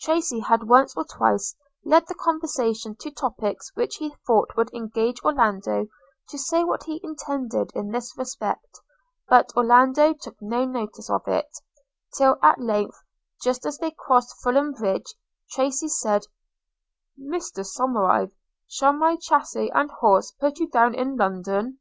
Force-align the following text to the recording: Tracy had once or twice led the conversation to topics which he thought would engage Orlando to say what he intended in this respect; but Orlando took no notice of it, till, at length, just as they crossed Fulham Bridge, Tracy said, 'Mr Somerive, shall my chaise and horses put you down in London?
Tracy 0.00 0.40
had 0.40 0.64
once 0.68 0.96
or 0.96 1.04
twice 1.04 1.54
led 1.84 2.08
the 2.08 2.14
conversation 2.16 2.96
to 2.98 3.12
topics 3.12 3.70
which 3.76 3.98
he 3.98 4.12
thought 4.26 4.56
would 4.56 4.74
engage 4.74 5.22
Orlando 5.22 5.86
to 6.30 6.36
say 6.36 6.64
what 6.64 6.82
he 6.82 6.98
intended 7.04 7.70
in 7.76 7.92
this 7.92 8.12
respect; 8.18 8.80
but 9.28 9.52
Orlando 9.56 10.14
took 10.14 10.34
no 10.42 10.64
notice 10.64 11.08
of 11.08 11.28
it, 11.28 11.46
till, 12.16 12.38
at 12.42 12.58
length, 12.60 13.00
just 13.40 13.64
as 13.66 13.78
they 13.78 13.92
crossed 13.92 14.34
Fulham 14.42 14.72
Bridge, 14.72 15.14
Tracy 15.52 15.86
said, 15.86 16.26
'Mr 17.16 17.64
Somerive, 17.64 18.32
shall 18.66 18.94
my 18.94 19.16
chaise 19.20 19.70
and 19.72 19.92
horses 19.92 20.34
put 20.40 20.58
you 20.58 20.68
down 20.68 20.92
in 20.96 21.14
London? 21.16 21.78